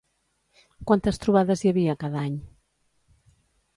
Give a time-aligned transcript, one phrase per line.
[0.91, 2.41] Quantes trobades hi havia cada any?